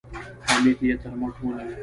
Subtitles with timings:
[0.47, 1.77] حميديې تر مټ ونيو.